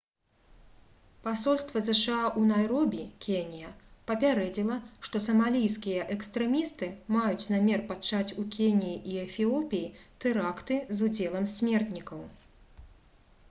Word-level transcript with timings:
пасольства 1.25 1.79
зша 1.87 2.15
ў 2.29 2.41
найробі 2.51 3.03
кенія 3.25 3.69
папярэдзіла 4.13 4.77
што 5.09 5.21
«самалійскія 5.25 6.07
экстрэмісты» 6.15 6.89
маюць 7.17 7.51
намер 7.55 7.85
пачаць 7.93 8.35
у 8.45 8.49
кеніі 8.57 8.97
і 9.13 9.23
эфіопіі 9.27 9.93
тэракты 10.27 10.81
з 10.95 11.13
удзелам 11.13 11.45
смертнікаў 11.55 12.27